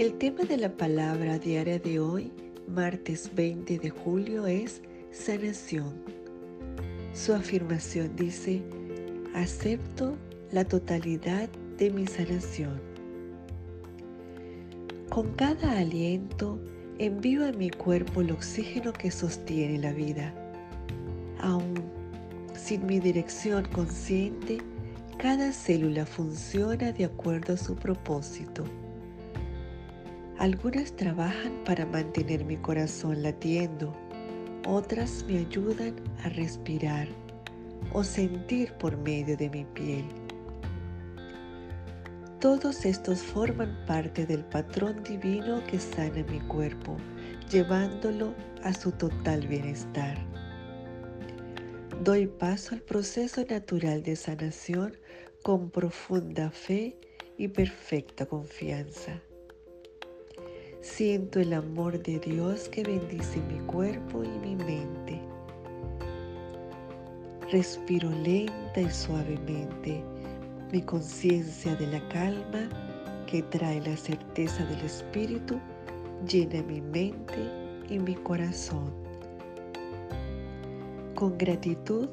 El 0.00 0.14
tema 0.14 0.44
de 0.44 0.56
la 0.56 0.78
palabra 0.78 1.38
diaria 1.38 1.78
de 1.78 2.00
hoy, 2.00 2.32
martes 2.66 3.30
20 3.34 3.78
de 3.78 3.90
julio, 3.90 4.46
es 4.46 4.80
sanación. 5.10 5.92
Su 7.12 7.34
afirmación 7.34 8.16
dice, 8.16 8.62
acepto 9.34 10.16
la 10.52 10.64
totalidad 10.64 11.50
de 11.76 11.90
mi 11.90 12.06
sanación. 12.06 12.80
Con 15.10 15.34
cada 15.34 15.76
aliento 15.76 16.58
envío 16.98 17.46
a 17.46 17.52
mi 17.52 17.68
cuerpo 17.68 18.22
el 18.22 18.32
oxígeno 18.32 18.94
que 18.94 19.10
sostiene 19.10 19.80
la 19.80 19.92
vida. 19.92 20.32
Aún 21.40 21.74
sin 22.54 22.86
mi 22.86 23.00
dirección 23.00 23.66
consciente, 23.66 24.62
cada 25.18 25.52
célula 25.52 26.06
funciona 26.06 26.90
de 26.90 27.04
acuerdo 27.04 27.52
a 27.52 27.58
su 27.58 27.76
propósito. 27.76 28.64
Algunas 30.40 30.96
trabajan 30.96 31.52
para 31.66 31.84
mantener 31.84 32.46
mi 32.46 32.56
corazón 32.56 33.22
latiendo, 33.22 33.94
otras 34.66 35.22
me 35.28 35.36
ayudan 35.36 35.94
a 36.24 36.30
respirar 36.30 37.08
o 37.92 38.02
sentir 38.02 38.72
por 38.78 38.96
medio 38.96 39.36
de 39.36 39.50
mi 39.50 39.66
piel. 39.66 40.06
Todos 42.40 42.86
estos 42.86 43.20
forman 43.20 43.84
parte 43.86 44.24
del 44.24 44.42
patrón 44.46 45.02
divino 45.02 45.62
que 45.66 45.78
sana 45.78 46.24
mi 46.32 46.40
cuerpo, 46.48 46.96
llevándolo 47.50 48.34
a 48.62 48.72
su 48.72 48.92
total 48.92 49.46
bienestar. 49.46 50.16
Doy 52.02 52.26
paso 52.26 52.74
al 52.74 52.80
proceso 52.80 53.44
natural 53.44 54.02
de 54.02 54.16
sanación 54.16 54.96
con 55.42 55.68
profunda 55.68 56.50
fe 56.50 56.96
y 57.36 57.48
perfecta 57.48 58.24
confianza. 58.24 59.20
Siento 60.82 61.40
el 61.40 61.52
amor 61.52 62.02
de 62.02 62.18
Dios 62.20 62.70
que 62.70 62.82
bendice 62.82 63.38
mi 63.52 63.58
cuerpo 63.66 64.24
y 64.24 64.28
mi 64.38 64.56
mente. 64.56 65.20
Respiro 67.52 68.08
lenta 68.08 68.80
y 68.80 68.88
suavemente. 68.88 70.02
Mi 70.72 70.80
conciencia 70.80 71.76
de 71.76 71.86
la 71.86 72.08
calma 72.08 72.66
que 73.26 73.42
trae 73.42 73.82
la 73.82 73.94
certeza 73.94 74.64
del 74.64 74.80
Espíritu 74.80 75.60
llena 76.26 76.62
mi 76.62 76.80
mente 76.80 77.50
y 77.90 77.98
mi 77.98 78.14
corazón. 78.14 78.90
Con 81.14 81.36
gratitud 81.36 82.08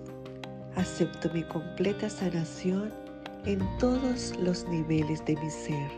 acepto 0.75 1.29
mi 1.33 1.43
completa 1.43 2.09
sanación 2.09 2.91
en 3.45 3.59
todos 3.79 4.37
los 4.37 4.67
niveles 4.67 5.23
de 5.23 5.37
mi 5.37 5.49
ser, 5.49 5.89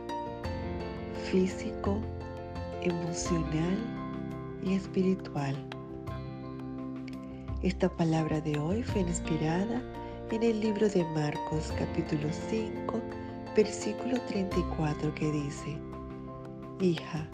físico, 1.31 1.99
emocional 2.81 3.77
y 4.63 4.73
espiritual. 4.73 5.55
Esta 7.61 7.89
palabra 7.89 8.41
de 8.41 8.57
hoy 8.57 8.83
fue 8.83 9.01
inspirada 9.01 9.81
en 10.31 10.43
el 10.43 10.59
libro 10.59 10.87
de 10.89 11.03
Marcos 11.13 11.73
capítulo 11.77 12.29
5 12.49 13.01
versículo 13.55 14.19
34 14.27 15.13
que 15.15 15.31
dice, 15.31 15.77
Hija, 16.79 17.27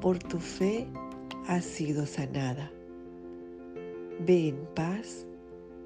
por 0.00 0.18
tu 0.18 0.38
fe 0.38 0.86
has 1.48 1.64
sido 1.64 2.06
sanada. 2.06 2.70
Ve 4.20 4.48
en 4.48 4.66
paz 4.74 5.26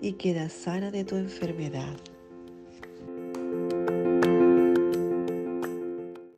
y 0.00 0.12
queda 0.12 0.48
sana 0.48 0.90
de 0.90 1.04
tu 1.04 1.16
enfermedad. 1.16 1.96